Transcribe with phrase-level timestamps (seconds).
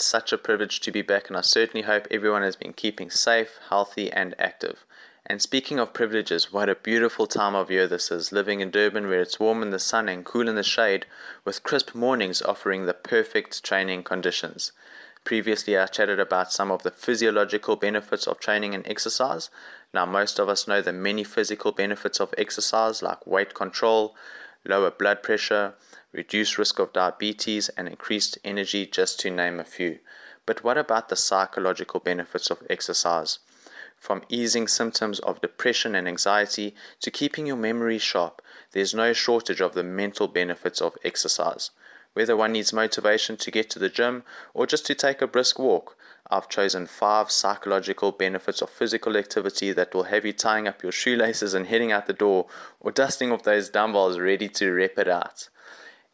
[0.00, 3.10] It's such a privilege to be back, and I certainly hope everyone has been keeping
[3.10, 4.86] safe, healthy, and active.
[5.26, 9.08] And speaking of privileges, what a beautiful time of year this is, living in Durban
[9.08, 11.04] where it's warm in the sun and cool in the shade,
[11.44, 14.72] with crisp mornings offering the perfect training conditions.
[15.22, 19.50] Previously, I chatted about some of the physiological benefits of training and exercise.
[19.92, 24.16] Now, most of us know the many physical benefits of exercise, like weight control,
[24.64, 25.74] lower blood pressure,
[26.12, 29.98] reduced risk of diabetes, and increased energy, just to name a few.
[30.46, 33.38] But what about the psychological benefits of exercise?
[33.96, 39.60] From easing symptoms of depression and anxiety to keeping your memory sharp, there's no shortage
[39.60, 41.70] of the mental benefits of exercise.
[42.12, 45.58] Whether one needs motivation to get to the gym or just to take a brisk
[45.58, 45.96] walk,
[46.28, 50.92] I've chosen five psychological benefits of physical activity that will have you tying up your
[50.92, 52.46] shoelaces and heading out the door
[52.80, 55.48] or dusting off those dumbbells ready to rep it out.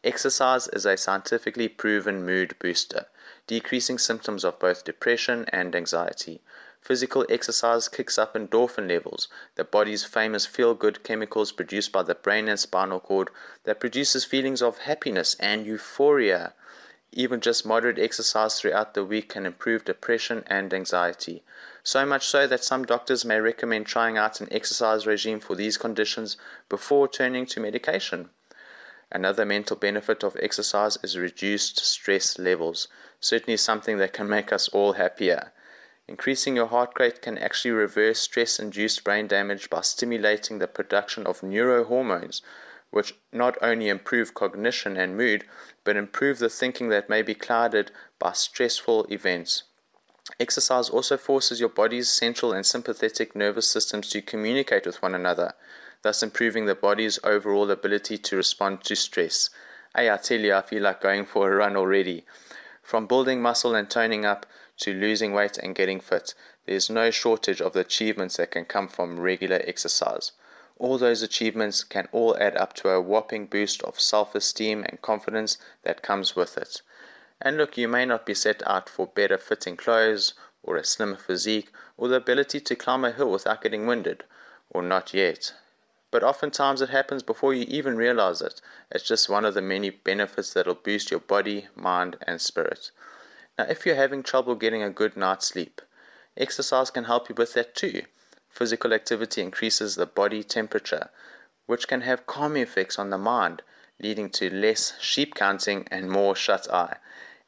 [0.03, 3.07] Exercise is a scientifically proven mood booster,
[3.47, 6.41] decreasing symptoms of both depression and anxiety.
[6.87, 12.15] Physical exercise kicks up endorphin levels, the body's famous feel good chemicals produced by the
[12.15, 13.29] brain and spinal cord
[13.65, 16.53] that produces feelings of happiness and euphoria.
[17.11, 21.43] Even just moderate exercise throughout the week can improve depression and anxiety.
[21.83, 25.77] So much so that some doctors may recommend trying out an exercise regime for these
[25.77, 26.37] conditions
[26.69, 28.29] before turning to medication.
[29.11, 32.87] Another mental benefit of exercise is reduced stress levels,
[33.19, 35.51] certainly something that can make us all happier.
[36.07, 41.27] Increasing your heart rate can actually reverse stress induced brain damage by stimulating the production
[41.27, 42.41] of neurohormones,
[42.91, 45.43] which not only improve cognition and mood,
[45.83, 49.63] but improve the thinking that may be clouded by stressful events.
[50.39, 55.53] Exercise also forces your body's central and sympathetic nervous systems to communicate with one another
[56.03, 59.49] thus improving the body's overall ability to respond to stress.
[59.95, 62.25] Hey, I tell you, I feel like going for a run already.
[62.83, 64.45] From building muscle and toning up
[64.77, 66.33] to losing weight and getting fit,
[66.65, 70.31] there's no shortage of the achievements that can come from regular exercise.
[70.77, 75.01] All those achievements can all add up to a whopping boost of self esteem and
[75.01, 76.81] confidence that comes with it.
[77.41, 80.33] And look, you may not be set out for better fitting clothes,
[80.63, 84.23] or a slimmer physique, or the ability to climb a hill without getting winded,
[84.69, 85.53] or not yet.
[86.11, 88.61] But oftentimes it happens before you even realize it.
[88.91, 92.91] It's just one of the many benefits that'll boost your body, mind, and spirit.
[93.57, 95.81] Now, if you're having trouble getting a good night's sleep,
[96.35, 98.03] exercise can help you with that too.
[98.49, 101.09] Physical activity increases the body temperature,
[101.65, 103.63] which can have calming effects on the mind,
[103.99, 106.97] leading to less sheep counting and more shut eye.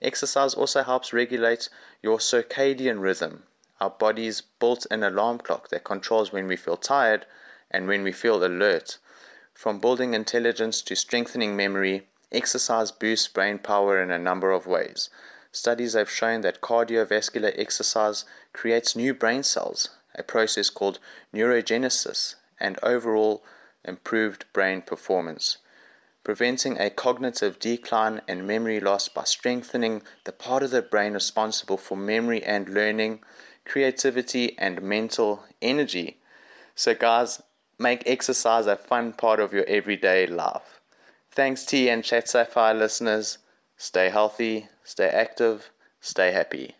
[0.01, 1.69] Exercise also helps regulate
[2.01, 3.43] your circadian rhythm,
[3.79, 7.25] our body's built in alarm clock that controls when we feel tired
[7.69, 8.97] and when we feel alert.
[9.53, 15.09] From building intelligence to strengthening memory, exercise boosts brain power in a number of ways.
[15.51, 20.99] Studies have shown that cardiovascular exercise creates new brain cells, a process called
[21.33, 23.43] neurogenesis, and overall
[23.83, 25.57] improved brain performance.
[26.23, 31.77] Preventing a cognitive decline and memory loss by strengthening the part of the brain responsible
[31.77, 33.21] for memory and learning,
[33.65, 36.17] creativity, and mental energy.
[36.75, 37.41] So, guys,
[37.81, 40.81] Make exercise a fun part of your everyday life.
[41.31, 43.37] Thanks, T and Chat Sapphire listeners.
[43.77, 45.69] Stay healthy, stay active,
[46.01, 46.75] stay happy.